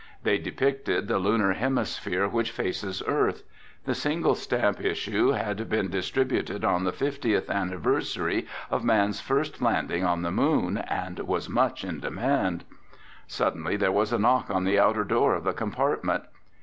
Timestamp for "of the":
15.35-15.53